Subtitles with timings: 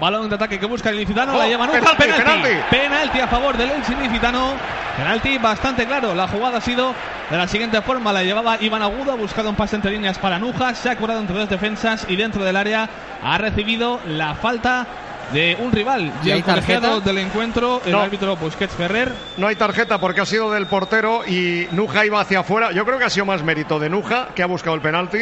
[0.00, 2.48] Balón de ataque que busca el ilicitano, la lleva nunca penalti, penalti.
[2.70, 3.18] penalti.
[3.18, 4.52] a favor del Elche ilicitano.
[4.96, 6.14] Penalti bastante claro.
[6.14, 6.94] La jugada ha sido
[7.28, 8.12] de la siguiente forma.
[8.12, 10.72] La llevaba Iván Agudo, ha buscado un pase entre líneas para Nuja.
[10.76, 12.88] Se ha curado entre dos defensas y dentro del área
[13.24, 14.86] ha recibido la falta
[15.32, 16.12] de un rival.
[16.24, 19.12] Y, el tarjeta del encuentro, el árbitro Busquets Ferrer.
[19.36, 22.72] No hay tarjeta porque ha sido del portero y Nuja iba hacia afuera.
[22.72, 25.18] Yo creo que ha sido más mérito de Nuja que ha buscado el penalti.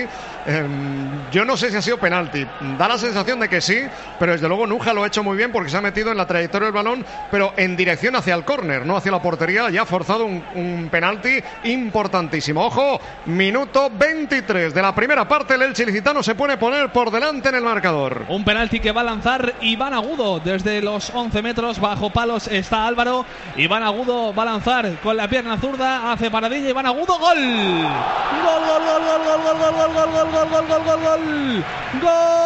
[0.47, 2.47] Em, yo no sé si ha sido penalti.
[2.78, 3.80] Da la sensación de que sí,
[4.19, 6.27] pero desde luego Nuja lo ha hecho muy bien porque se ha metido en la
[6.27, 9.70] trayectoria del balón, pero en dirección hacia el córner, no hacia la portería.
[9.70, 12.64] Ya ha forzado un, un penalti importantísimo.
[12.64, 15.55] Ojo, minuto 23 de la primera parte.
[15.55, 18.25] El Elche Licitano se pone poner por delante en el marcador.
[18.28, 21.80] Un penalti que va a lanzar Iván Agudo desde los 11 metros.
[21.80, 23.27] Bajo palos está Álvaro.
[23.56, 26.12] Iván Agudo va a lanzar con la pierna zurda.
[26.12, 26.70] Hace paradilla.
[26.70, 27.19] Iván Agudo.
[27.19, 27.38] Gol.
[27.38, 31.64] Gol, gol, gol, gol, gol, gol, gol, gol, gol, gol, gol, gol, gol, gol.
[32.03, 32.36] Gol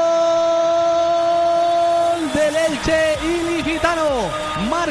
[2.33, 3.10] del Elche.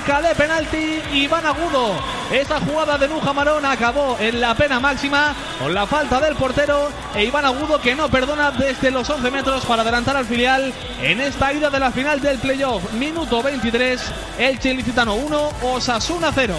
[0.09, 1.93] De penalti Iván Agudo.
[2.31, 6.89] Esa jugada de Nuja Marón acabó en la pena máxima con la falta del portero
[7.13, 11.21] e Iván Agudo que no perdona desde los 11 metros para adelantar al filial en
[11.21, 12.91] esta ida de la final del playoff.
[12.93, 14.01] Minuto 23,
[14.39, 16.55] Elche Licitano 1, Osasuna 0.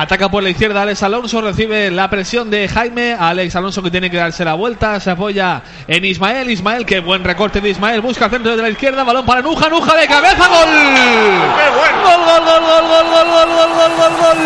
[0.00, 3.16] Ataca por la izquierda Alex Alonso, recibe la presión de Jaime.
[3.18, 6.48] Alex Alonso que tiene que darse la vuelta, se apoya en Ismael.
[6.50, 9.68] Ismael, que buen recorte de Ismael, busca el centro de la izquierda, balón para Nuja,
[9.68, 10.68] Nuja de cabeza, gol.
[10.68, 11.72] Gol,
[12.04, 14.38] gol, gol, gol, gol, gol, gol, gol, gol, gol, gol, gol.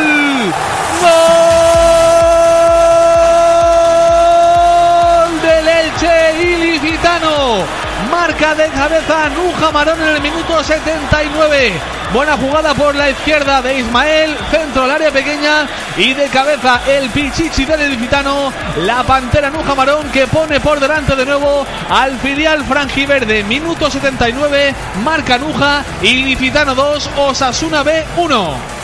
[5.22, 7.66] Gol del Elche ilicitano.
[8.10, 12.01] Marca de cabeza Nuja Marón en el minuto 79.
[12.12, 17.09] Buena jugada por la izquierda de Ismael, centro al área pequeña y de cabeza el
[17.09, 18.53] Pichichi del Ilicitano,
[18.84, 23.45] la Pantera Nuja Marón que pone por delante de nuevo al filial franjiverde.
[23.45, 28.81] Minuto 79, marca Nuja, Ilicitano 2, Osasuna B 1.